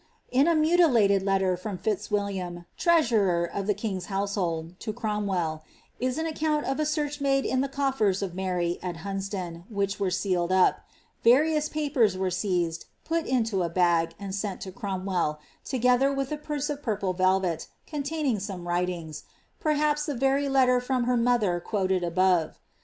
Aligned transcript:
In 0.31 0.47
a 0.47 0.55
mutilated 0.55 1.21
letter* 1.21 1.55
from 1.55 1.77
Fitzwilliam, 1.77 2.65
treasurer 2.75 3.45
of 3.45 3.67
the 3.67 3.75
king's 3.75 4.07
house 4.07 4.33
hold, 4.33 4.79
to 4.79 4.91
Cromwell, 4.91 5.63
is 5.99 6.17
an 6.17 6.25
account 6.25 6.65
of 6.65 6.79
a 6.79 6.87
search 6.87 7.21
made 7.21 7.45
in 7.45 7.61
the 7.61 7.69
cofiers 7.69 8.23
of 8.23 8.33
Mary, 8.33 8.79
at 8.81 8.97
Hunsdon, 9.05 9.63
which 9.69 9.99
were 9.99 10.09
sealed 10.09 10.51
up; 10.51 10.79
various 11.23 11.69
papere 11.69 12.15
were 12.17 12.31
sei»d, 12.31 12.77
put 13.05 13.27
into 13.27 13.61
a 13.61 13.69
bag, 13.69 14.15
and 14.19 14.33
sent 14.33 14.59
to 14.61 14.71
Cromwell, 14.71 15.39
together 15.63 16.11
with 16.11 16.31
a 16.31 16.37
purse 16.37 16.71
of 16.71 16.81
purple 16.81 17.13
velvet, 17.13 17.67
containing 17.85 18.39
some 18.39 18.67
writing— 18.67 19.13
perhaps 19.59 20.07
the 20.07 20.15
very 20.15 20.49
letter 20.49 20.79
from 20.79 21.03
her 21.03 21.15
mo 21.15 21.37
ther 21.37 21.59
quoted 21.59 22.03
above. 22.03 22.57